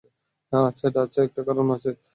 আচ্ছা, 0.53 1.19
একটা 1.21 1.41
কারণ 1.47 1.67
আছে। 1.75 1.89